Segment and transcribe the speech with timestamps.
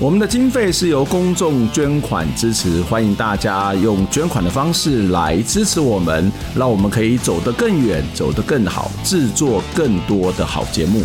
[0.00, 11.00] 我们的经费是由公众捐款支持，欢迎大家用捐款的方式来支持我们，让我们可以走得更远，走得更好，制作更多的好节目。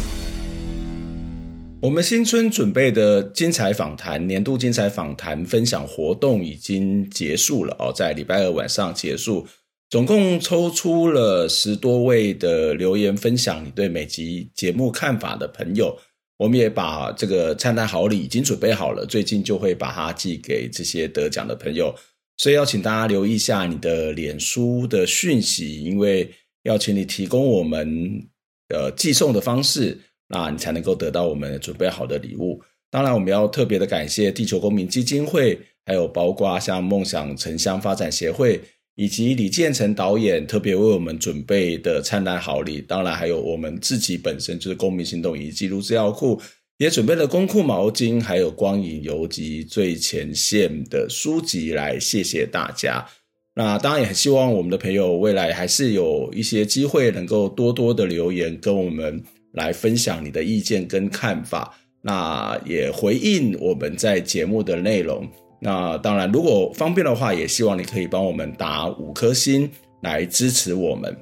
[1.84, 9.46] 我们新春准备的精彩访谈、年度精彩访谈分享活动已经结束了哦，在礼拜二晚上结束，
[9.92, 15.96] 总共抽出了十多位的留言分享你对每集节目看法的朋友。
[16.40, 21.94] 我们也把这个灿烂好礼已经准备好了，最近就会把它寄给这些得奖的朋友，
[22.38, 26.32] 所以要请大家留意一下你的脸书的讯息，因为
[26.64, 28.26] 要请你提供我们
[28.70, 32.64] 呃寄送的方式，那你才能够得到我们准备好的礼物。
[32.90, 38.62] 当然，我们要特别的感谢地球公民基金会，还有包括像梦想城乡发展协会。
[39.00, 46.38] 以及李建成导演特别为我们准备的灿烂好礼，当然还有我们自己本身就是公民行动以及记录资料库，
[46.80, 53.06] 也准备了公库毛巾，还有光影游集最前线的书籍来谢谢大家。
[53.56, 65.26] 那当然也很希望我们的朋友未来还是有一些机会能够多多的留言跟我们来分享你的意见跟看法，那也回应我们在节目的内容。
[65.62, 69.70] 那当然，如果方便的话，也希望你可以帮我们打五颗星
[70.02, 71.16] 来支持我们。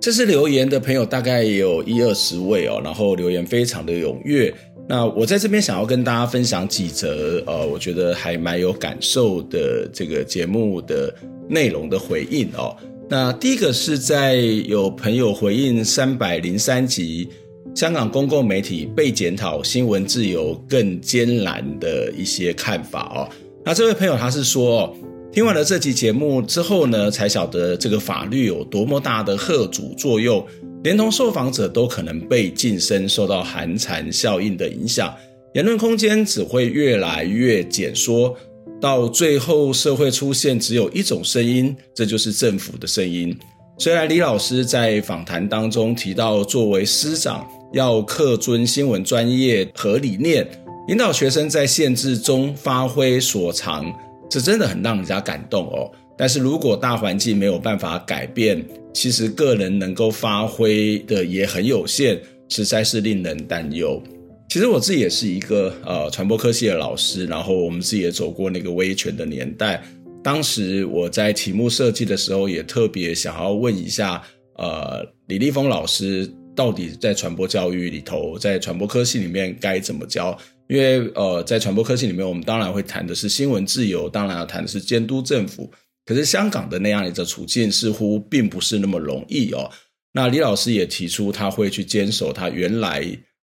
[0.00, 4.52] 这次留言的朋友大概也有一二十位哦，然后留言非常的踊跃。
[4.88, 11.14] 那我在这边想要跟大家分享几则，呃，我觉得还蛮有感受的这个节目的
[11.48, 12.76] 内容的回应哦。
[13.08, 17.28] 那第一个是在有朋友回应三百零三集。
[17.74, 23.28] 香港公共媒体被检讨，新闻自由更艰难的一些看法哦。
[23.64, 24.96] 那这位朋友他是说，
[25.32, 30.46] 听完了这集节目之后呢，才晓得这个法律有多么大的吓阻作用，
[30.84, 35.12] 连同受访者都可能被晋升，受到寒蝉效应的影响，
[35.54, 38.36] 言论空间只会越来越减缩，
[38.80, 43.36] 到最后社会出现只有一种声音，这就是政府的声音。
[43.78, 50.46] 虽然李老师在访谈当中提到，作为师长，要恪遵新闻专业和理念，
[50.86, 53.92] 引导学生在限制中发挥所长，
[54.30, 55.90] 这真的很让人家感动哦。
[56.16, 64.00] 但是如果大环境没有办法改变，其实个人能够发挥的也很有限，实在是令人担忧。
[64.48, 69.82] 其实我自己也是一个呃传播科系的老师，然后我们自己也走过那个威权的年代。
[70.22, 74.22] 当时我在题目设计的时候，也特别想要问一下，
[74.58, 76.32] 呃，李立峰老师。
[76.54, 80.36] 到底在传播教育里头，在传播科系里面该怎么教？
[80.66, 85.70] 因为呃，在传播科系里面，我们当然会谈的是新闻自由，当然要谈的是监督政府。
[86.06, 89.70] 可是香港的那样一个处境似乎并不是那么容易哦。
[90.12, 93.06] 那李老师也提出他会去坚守他原来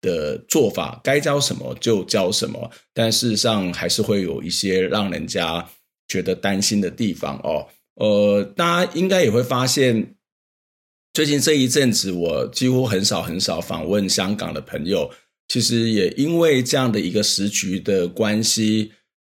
[0.01, 2.69] 的做法，该教什么就教什么。
[2.93, 5.65] 但事实上还是会有一些让人家
[6.07, 7.65] 觉得担心的地方哦。
[7.95, 10.15] 呃，大家应该也会发现。
[11.17, 15.09] 最近这一阵子，我几乎很少很少访问香港的朋友。
[15.47, 18.91] 其实也因为这样的一个时局的关系，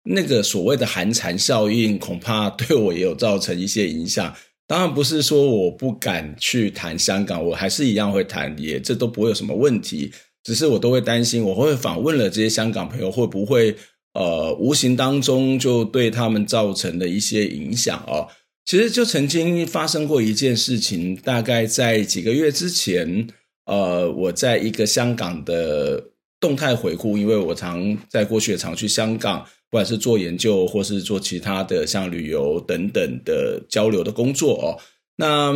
[0.09, 4.33] 那个所谓的寒蝉效应，恐怕对我也有造成一些影响。
[4.65, 10.11] 当然不是说我不敢去谈香港，我还是一样会谈，也这都不会有什么问题。
[10.43, 13.75] 只是我都会担心，我会访问了这些香港朋友，会不会
[14.15, 18.27] 呃无形当中就对他们造成的一些影响哦。
[18.65, 23.27] 其实就曾经发生过一件事情，大概在几个月之前，
[23.65, 26.03] 呃，我在一个香港的
[26.39, 34.81] 动态回顾，因为我常在过去也常去香港，不管是做研究或是做其他的像旅游等等的交流的工作哦。
[35.17, 35.53] 那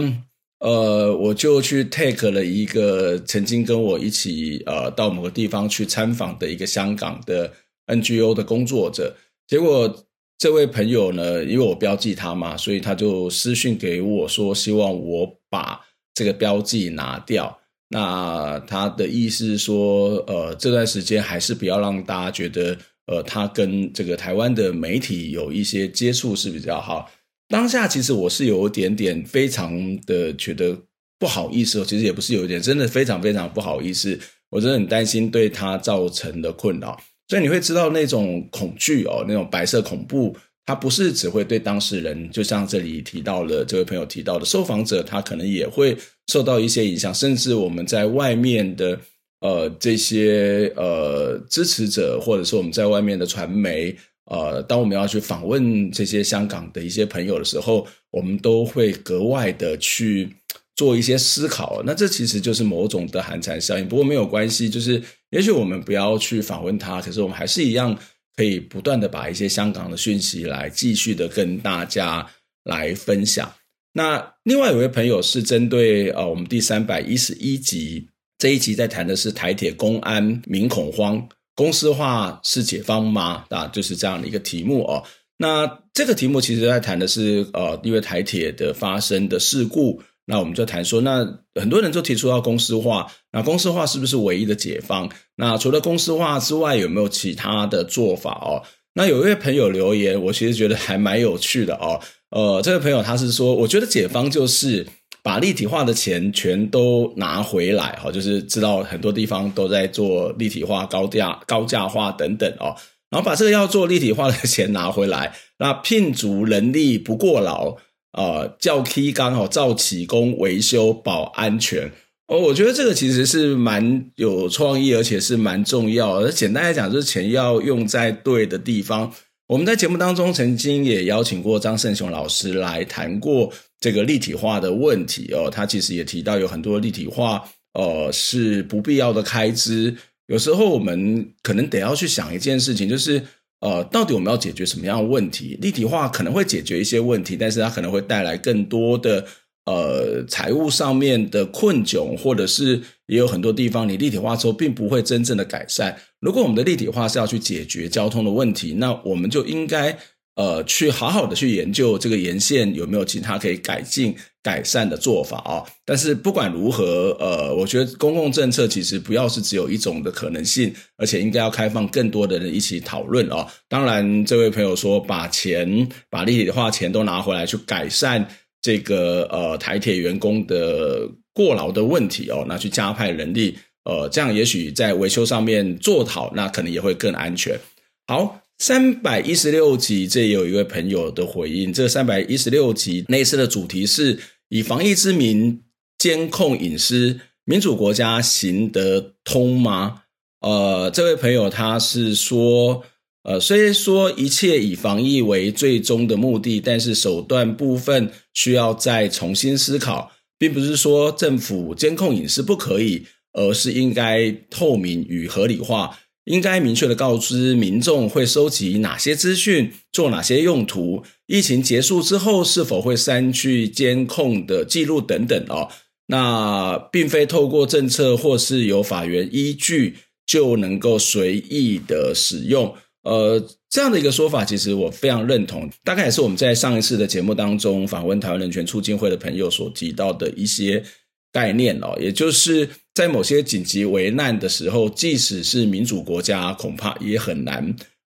[0.60, 7.52] 呃，我就去 take 了一个曾经跟我一起呃到某个地方去参访的一个香港的
[7.88, 9.16] NGO 的工作者，
[9.48, 10.06] 结果。
[10.40, 15.82] 这位朋友呢，因为我标记他嘛，所以他就私讯给我说，希望我把
[16.14, 17.60] 这个标记拿掉。
[17.90, 22.78] 那他的意思是说，呃，这段时间还是不要让大家觉得，
[23.08, 27.12] 呃，他跟这个台湾的媒体有一些接触是比较好。
[27.50, 30.78] 当下其实我是有一点点非常的觉得
[31.18, 34.18] 不好意思，其实也不是有一点，真的非常非常不好意思，
[34.52, 36.98] 我真的很担心对他造成的困扰。
[37.30, 40.36] 所以你会知道那种恐惧哦，那种白色恐怖，
[40.66, 45.96] 它不是只会对当事人，就像这里提到了这位朋友提到的受访者，他可能也会
[46.28, 49.00] 受到一些影响，甚至我们在外面的
[49.42, 53.96] 呃这些呃支持者，或者是我们在外面的传媒，
[54.26, 60.30] 呃，当我们要去访问这些香港的一些朋友的时候，我们都会格外的去
[60.76, 61.82] 做一些思考。
[61.86, 67.98] 那这其实就是某种的寒蝉效应，不过没有关系，就是也许我们不要去访问他，可是我们还是一样。
[68.36, 72.26] 可以不断的把一些香港的讯息来继续的跟大家
[72.64, 73.54] 来分享。
[73.92, 83.44] 那另外有位朋友是针对呃我们第三百一十一集这一集在谈的是台铁公安民恐慌，公司化是解放吗？
[83.50, 85.04] 啊，就是这样的一个题目哦。
[85.36, 90.02] 那这个题目其实在谈的是呃因为台铁的发生的事故。
[90.32, 95.10] 那我们就谈说，那很多人就提出要公司化，那公司化是不是唯一的解方？
[95.36, 98.62] 那除了公司化之外，有没有其他的做法哦？
[98.94, 102.00] 那有一位朋友留言，我其实觉得还蛮有趣的哦。
[102.30, 104.86] 呃，这位朋友他是说，我觉得解方就是
[105.24, 112.76] 把立体化的钱全都拿回来，哈，就是知道很多地方都在做立体化、高价、高价化等等哦，
[113.10, 117.78] 然后把这个要做立体化的钱拿回来，那聘足人力不过劳。
[118.14, 121.92] 呃，叫 K 刚好照起工维修保安全
[122.28, 126.32] 哦，我觉得这个其实是蛮有创意，而且是蛮重要的。
[126.32, 129.14] 简单来讲，就是钱要用在对的地方。
[129.48, 139.96] 我们在节目当中曾经也邀请过张胜雄老师来谈过这个立体化的问题哦，他其实也提到有很多立体化呃是不必要的开支。
[140.28, 143.24] 有时候我们可能得要去想一件事情，就是。
[143.62, 145.58] 呃，到底我们要解决什么样的问题？
[145.62, 149.26] 立体化可能会解决一些问题，但是它可能会带来更多的
[149.66, 155.98] 呃财务上面的困窘，或者是也有很多地方你立体化之后并不会真正的改善。
[156.20, 159.98] 如果我们的立体化是要去解决交通的问题，那我们就应该。
[160.40, 173.48] 呃，去好好的去研究这个沿线有没有其他可以改进、改善的做法啊、但是不管如何，呃，我觉得公共政策其实不要是只有一种的可能性，而且应该要开放更多的人一起讨论啊、哦。
[173.68, 178.26] 当然，这位朋友说把钱、把立体化钱都拿回来去改善
[178.62, 187.60] 这个呃台铁员工的过劳的问题哦，那去加派人力，呃，这样也许在维修上面做好，那可能也会更安全。
[188.08, 188.40] 好。
[188.62, 191.72] 三百一十六集，这有一位朋友的回应。
[191.72, 194.20] 这三百一十六集那次的主题是
[194.50, 195.62] 以防疫之名
[195.98, 200.02] 监控隐私，民主国家行得通吗？
[200.42, 202.84] 呃，这位朋友他是说，
[203.24, 215.98] 呃，虽说一切以防疫为最终的目的，但是手段部分需要再重新思考，并不是说政府监控隐私不可以，而是应该透明与合理化。
[216.30, 225.70] 应该明确的告知民众会收集哪些资讯，做哪些用途，疫情结束之后是否会删去监控的记录等等哦。
[226.06, 229.96] 那并非透过政策或是有法源依据
[230.28, 232.76] 就能够随意的使用。
[233.02, 235.68] 呃，这样的一个说法，其实我非常认同。
[235.84, 240.84] 大概也是我们在上一次的节目当中访问台湾人权促进会的朋友所提到的一些
[241.32, 242.70] 概念哦，也就是。
[243.00, 247.64] 在某些紧急危难的时候，即使是民主国家，恐怕也很难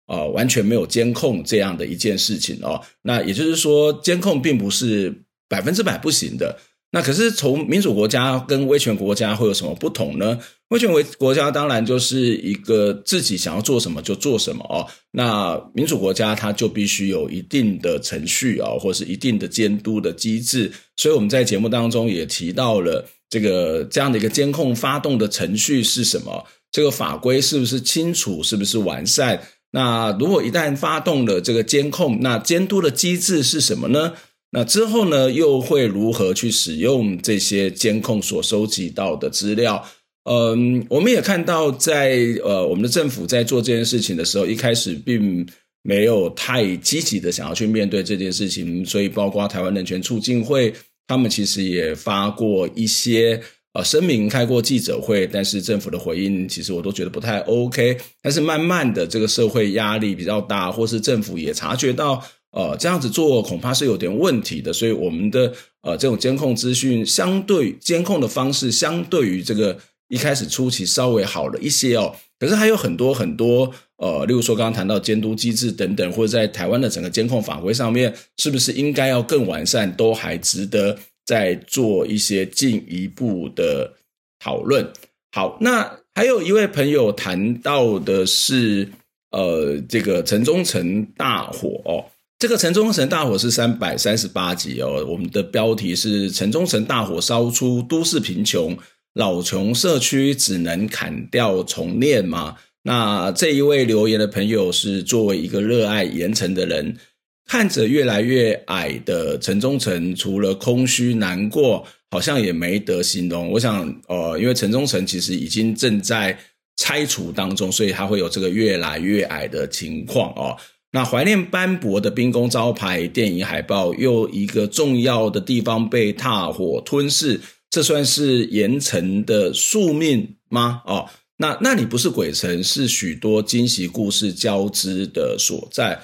[0.06, 2.81] 啊、呃，完全没有监控这样的一件事情哦。
[3.02, 5.14] 那也就是说，监控并不是
[5.46, 6.59] 百分之百不行的。
[6.90, 10.38] 那可是从民主国家跟威权国家会有什么不同呢？
[10.68, 14.87] 威权为国家当然就是一个自己想要做什么就做什么哦。
[15.12, 20.73] 那民主国家它就必须有一定的程序、哦，或是一定的监督的机制。
[20.97, 23.07] 所以我们在节目当中也提到了。
[23.30, 26.47] 这个这样的一个监控发动的程序是什么？
[26.73, 28.42] 这个法规是不是清楚？
[28.42, 29.38] 是不是完善？
[29.73, 34.14] 那如果一旦发动了这个监控，那监督的机制是什么呢？
[34.50, 39.85] 那之后呢，又会如何去使用这些监控所收集到的资料？
[40.25, 45.47] 嗯，我们也看到在，呃我们的政府在做这件事情的时候，一开始并
[45.83, 50.73] 没有太积极的想要去面对这件事情，所以包括台湾人权促进会。
[51.07, 53.40] 他们其实也发过一些
[53.73, 57.97] 呃声明，开过记者会，但是政府的回应其实我都觉得不太 OK。
[58.21, 65.52] 但是慢慢的，这个社会压力比较大，或是政府也察觉到，呃，这样子做恐怕是有点问题的，所以我们的
[65.83, 69.78] 呃这种监控资讯，相对监控的方式，相对于这个
[70.09, 72.14] 一开始初期稍微好了一些哦。
[72.38, 73.73] 可是还有很多很多。
[73.99, 83.93] 呃，例如说刚刚谈到监督机制等等，或者在台湾的整个监控法规上面，是不是应该要更完善，都还值得再做一些进一步的
[84.38, 84.88] 讨论。
[85.33, 88.88] 好，那还有一位朋友谈到的是，
[89.33, 92.05] 呃，这个城中城大火，
[92.38, 98.78] 这个城中城大火是三百三十八集哦，我们的标题是“城中城大火烧出都市贫穷，
[99.14, 102.54] 老穷社区只能砍掉重练吗？”
[102.85, 106.97] 那这一位留言的朋友是作为一个热爱盐城的人，
[107.45, 113.50] 看着越来越矮的城中城，除了空虚难过，好像也没得形容。
[113.50, 116.38] 我想，呃，因为城中城其实已经正在
[116.76, 120.57] 拆除当中，所以它会有这个越来越矮的情况哦。
[120.90, 130.83] 那怀念斑驳的兵工招牌、电影海报，又一个重要的地方被大火吞噬，这算是盐城的宿命吗？
[130.87, 131.09] 哦。
[131.40, 136.00] 那那里不是鬼城，是许多惊喜故事交织的所在。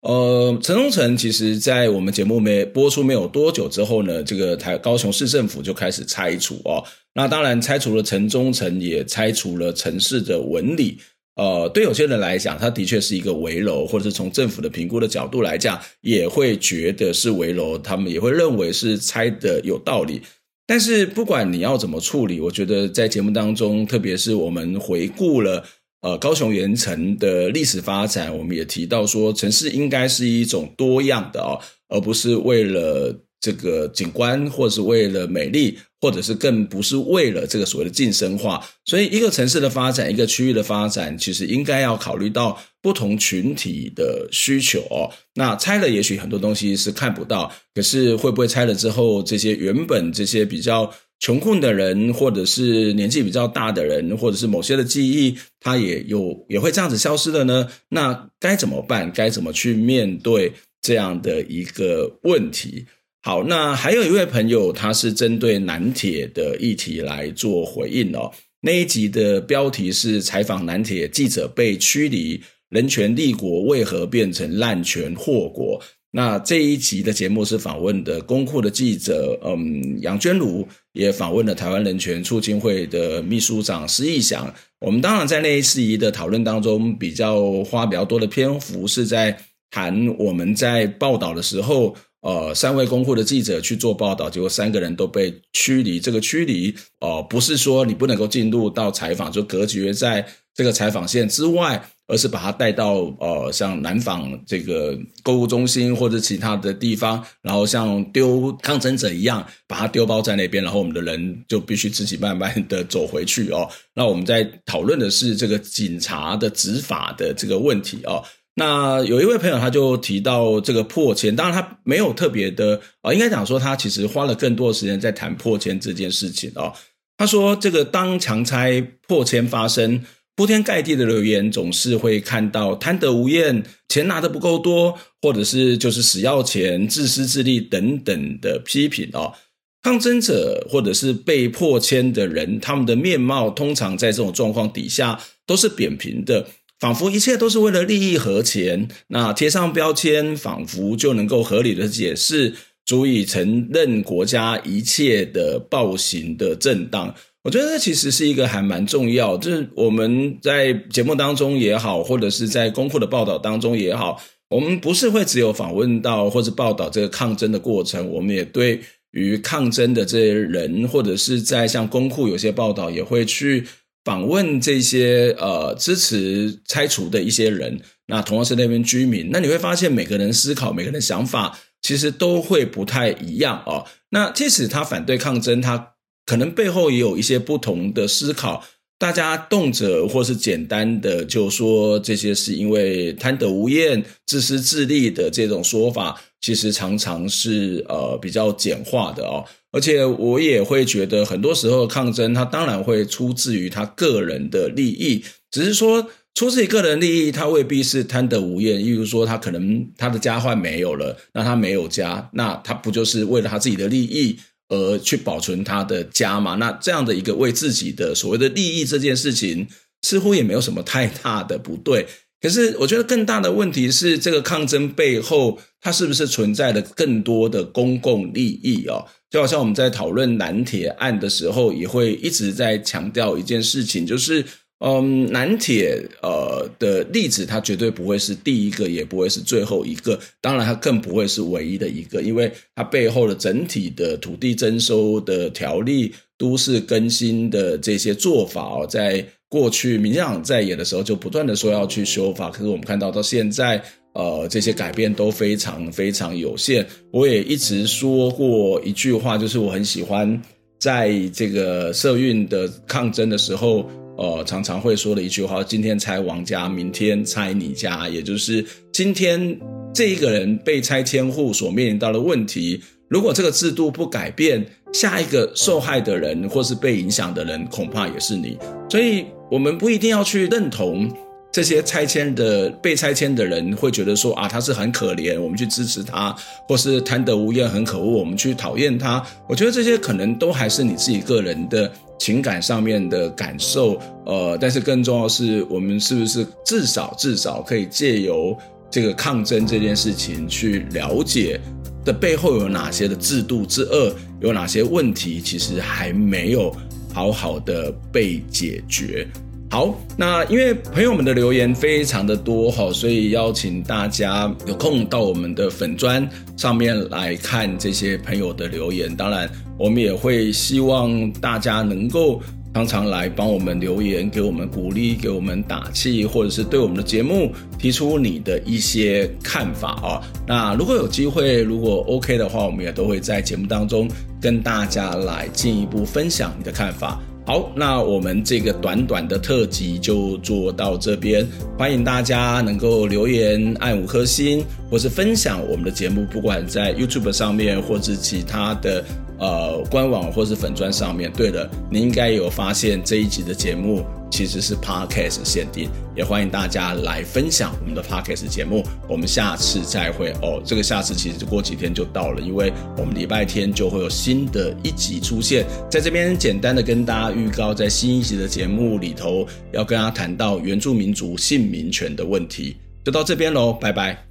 [0.00, 6.82] 呃，城中城其实，在我们节目没播出没有多久之后呢，这个台高雄市政府就开始拆除哦。
[7.12, 10.98] 那当然，拆除了城中城，也拆除了城市的纹理。
[11.38, 20.20] 呃，对有些人来讲，它的确是一个围楼，或者是从政府的评估的角度来讲，也会觉得是围楼，他们也会认为是拆的有道理。
[20.66, 25.64] 但是不管你要怎么处理，我觉得在节目当中，特别是我们回顾了
[26.00, 31.56] 呃高雄盐城的历史发展，我们也提到说，城市应该是一种多样的哦，
[31.88, 35.78] 而不是为了这个景观，或者是为了美丽。
[36.00, 45.10] 或者是更不是为了这个所谓的晋升化，所以一个城市的发展，一个区域的发展，其实应该要考虑到不同群体的需求哦。
[45.34, 50.88] 那拆了，也许很多东西是看不到，可是会不会拆了之后，这些原本这些比较
[51.18, 57.68] 穷困的人，或者是年纪比较大的人，或者是某些的记忆，他也有也会这样子消失的呢？
[57.88, 59.10] 那该怎么办？
[59.10, 62.86] 该怎么去面对这样的一个问题？
[63.28, 68.32] 好，那还有一位朋友，他是针对南铁的议题来做回应哦。
[68.62, 75.78] 那一集的标题是采访南铁记者被驱离，人权立国为何变成滥权祸国？
[76.10, 84.50] 那这一集的节目是访问的公库的记者，嗯，杨娟如也访问了台湾人权促进会的秘书长施逸翔。
[84.80, 89.38] 我们当然在那一次的讨论当中，比较花比较多的篇幅是在
[89.70, 91.94] 谈我们在报道的时候。
[92.20, 96.00] 呃，三位公库的记者去做报道，结果三个人都被驱离。
[96.00, 113.70] 这个驱离，呃，不是说你不能够进入到采访，就隔绝在这个采访线之外，而是把他带到呃，像南纺这个购物中心或者其他的地方，然后像丢抗争者一样，把他丢包在那边，然后我们的人就必须自己慢慢的走回去哦。
[113.94, 118.24] 那我们在讨论的是这个警察的执法的这个问题哦。
[118.58, 126.72] 那有一位朋友，他就提到这个破迁，当然他没有特别的啊，应该讲说他其实花了更多的时间在谈破迁这件事情哦。
[127.16, 130.02] 他说，这个当强拆破迁发生，
[130.34, 139.34] 铺天盖地的留言总是会看到贪得无厌、钱拿的不够多，或者是就是死要钱、自私自利等等的批评哦。
[139.82, 146.44] 抗争者或者是被迫迁的人，他们的面貌通常在这种状况底下都是扁平的。
[146.78, 152.54] 仿佛一切都是为了利益和钱，那贴上标签，仿佛就能够合理的解释，
[152.86, 157.12] 足以承认国家一切的暴行的正当。
[157.42, 168.80] 我觉得这其实是一个还蛮重要，就是我们在节目当中也好，或者是在公库的报道当中也好，我们不是会只有访问到或者报道这个抗争的过程，我们也对
[169.10, 173.66] 于抗争的这些人，或者是在像公库有些报道也会去。
[174.08, 183.84] 访问这些呃支持拆除的一些人，那同样是那边居民，那你会发现每个人思考、每个人想法其实都会不太一样哦。
[184.08, 185.92] 那即使他反对抗争，他
[186.24, 188.64] 可能背后也有一些不同的思考。
[188.98, 199.44] 大家动辄或是简单的就说这些是因为贪得无厌、自私自利的这种说法，其实常常是呃比较简化的哦。
[199.70, 208.78] 而且我也会觉得，很多时候抗争，它当然会出自于他个人的利益，只是说出自于个人利益，他未必是贪得无厌。
[208.78, 216.54] 例如说，他可能他的家换没有了，那他没有家，那他不就是为了他自己的利益而去保存他的家吗？
[216.54, 219.66] 那这样的一个为自己的所谓的利益这件事情，
[220.02, 222.06] 似乎也没有什么太大的不对。
[222.40, 229.04] 可是，我觉得更大的问题是，这个抗争背后，它是不是存在了更多的公共利益哦？
[229.28, 234.44] 就好像我们在讨论南铁案的时候，也会一直在强调一件事情，就是，
[234.78, 249.26] 嗯，南铁呃的例子，它绝对不会是第一个，也不会是最后一个，当然，它更不会是唯一的一个，因为它背后的整体的土地征收的条例、都市更新的这些做法哦，在。
[249.50, 256.86] 过去民进党在野的时候，就不断的说要去修法，可是我们看到到现在，呃，这些改变都非常非常有限。
[257.10, 260.40] 我也一直说过一句话，就是我很喜欢
[260.78, 263.88] 在这个社运的抗争的时候，
[264.18, 268.06] 呃，常常会说的一句话：今天拆王家，明天拆你家。
[268.06, 268.62] 也就是
[268.92, 269.58] 今天
[269.94, 272.82] 这一个人被拆迁户所面临到的问题。
[273.08, 274.62] 如果这个制度不改变，
[274.92, 278.58] 下一个受害的人或是被影响的人，恐怕也是你。
[278.90, 281.10] 所以，我们不一定要去认同
[281.50, 286.34] 这些拆迁的被拆迁的人会觉得说啊，他是很可怜，我们去支持他，
[286.68, 289.24] 或是贪得无厌很可恶，我们去讨厌他。
[289.48, 293.98] 我觉得这些可能都还是你自己个人的情感上面的感受。
[294.26, 298.56] 呃，但是更重要是，我们是不是至少至少可以借由
[298.90, 301.60] 这个抗争这件事情去了解。
[302.04, 304.14] 的背后有哪些的制度之恶？
[304.40, 306.74] 有哪些问题其实还没有
[307.18, 309.26] 好好的被解决？
[309.72, 319.12] 好，那因为朋友们的留言非常的多哈，所以邀请大家有空到我们的粉专上面来看这些朋友的留言。
[319.16, 322.40] 当然，我们也会希望大家能够。
[322.74, 330.20] 常常来帮我们留言，给我们鼓励，给我们打气，或者是对我们的节目提出你的一些看法啊。
[330.46, 334.08] 那如果有机会，如果 OK 的话，我们也都会在节目当中
[334.40, 337.20] 跟大家来进一步分享你的看法。
[337.46, 341.46] 好，那我们这个短短的特辑就做到这边，
[341.78, 349.04] 欢迎大家能够留言按五颗星，或是分享我们的节目，不管在 YouTube 上面，或是其他的。
[349.40, 351.30] 呃，官网或是粉砖上面。
[351.36, 358.84] 对了，你应该有发现这一集的节目其实是 Podcast 限定，也欢迎大家来分享我们的 Podcast 节目。
[359.08, 360.62] 我们下次再会哦。
[360.64, 365.66] 这个下次其实过几天就到了，因为我们礼拜天就会有新的一集出现。
[365.90, 374.27] 在这边简单的跟大家预告，在新一集的节目里头要跟大家谈到原住民族姓名权的问题，就到这边喽，拜拜。